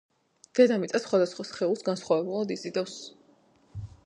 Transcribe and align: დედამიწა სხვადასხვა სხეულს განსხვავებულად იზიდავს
დედამიწა 0.59 1.01
სხვადასხვა 1.03 1.45
სხეულს 1.49 1.87
განსხვავებულად 1.91 2.55
იზიდავს 2.57 3.01